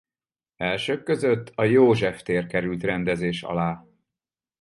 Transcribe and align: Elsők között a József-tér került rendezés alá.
Elsők 0.55 1.03
között 1.03 1.51
a 1.55 1.63
József-tér 1.63 2.47
került 2.47 2.83
rendezés 2.83 3.43
alá. 3.43 3.85